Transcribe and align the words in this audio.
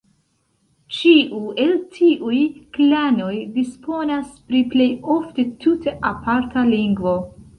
Ĉiu 0.99 1.41
el 1.65 1.73
tiuj 1.97 2.39
klanoj 2.77 3.35
disponas 3.59 4.33
pri 4.49 4.61
plej 4.71 4.89
ofte 5.17 5.45
tute 5.67 5.95
aparta 6.13 6.65
lingvo. 6.73 7.17